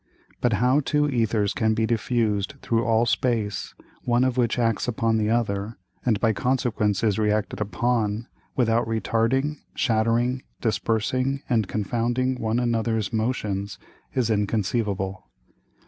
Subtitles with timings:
[0.41, 5.19] But how two Æthers can be diffused through all Space, one of which acts upon
[5.19, 8.25] the other, and by consequence is re acted upon,
[8.55, 13.77] without retarding, shattering, dispersing and confounding one anothers Motions,
[14.15, 15.27] is inconceivable.